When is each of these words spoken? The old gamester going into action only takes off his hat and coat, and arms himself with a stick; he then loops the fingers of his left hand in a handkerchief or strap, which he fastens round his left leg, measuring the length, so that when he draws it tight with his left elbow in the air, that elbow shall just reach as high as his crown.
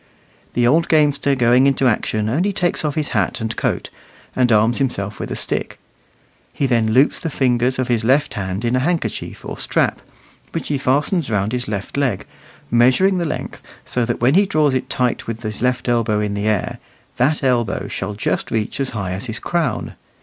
The 0.55 0.65
old 0.65 0.87
gamester 0.89 1.35
going 1.35 1.67
into 1.67 1.85
action 1.87 2.27
only 2.27 2.51
takes 2.51 2.83
off 2.83 2.95
his 2.95 3.09
hat 3.09 3.39
and 3.39 3.55
coat, 3.55 3.91
and 4.35 4.51
arms 4.51 4.79
himself 4.79 5.19
with 5.19 5.29
a 5.29 5.35
stick; 5.35 5.77
he 6.51 6.65
then 6.65 6.91
loops 6.91 7.19
the 7.19 7.29
fingers 7.29 7.77
of 7.77 7.87
his 7.87 8.03
left 8.03 8.33
hand 8.33 8.65
in 8.65 8.75
a 8.75 8.79
handkerchief 8.79 9.45
or 9.45 9.59
strap, 9.59 10.01
which 10.53 10.69
he 10.69 10.79
fastens 10.79 11.29
round 11.29 11.51
his 11.53 11.67
left 11.67 11.97
leg, 11.97 12.25
measuring 12.71 13.19
the 13.19 13.25
length, 13.25 13.61
so 13.85 14.03
that 14.05 14.21
when 14.21 14.33
he 14.33 14.47
draws 14.47 14.73
it 14.73 14.89
tight 14.89 15.27
with 15.27 15.43
his 15.43 15.61
left 15.61 15.87
elbow 15.87 16.19
in 16.19 16.33
the 16.33 16.47
air, 16.47 16.79
that 17.17 17.43
elbow 17.43 17.87
shall 17.87 18.15
just 18.15 18.49
reach 18.49 18.79
as 18.79 18.89
high 18.97 19.11
as 19.11 19.25
his 19.25 19.37
crown. 19.37 19.93